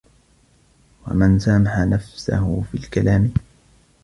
[1.07, 3.33] وَمَنْ سَامَحَ نَفْسَهُ فِي الْكَلَامِ